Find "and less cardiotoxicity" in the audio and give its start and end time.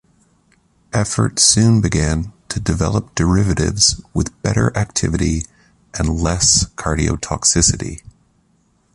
5.93-8.01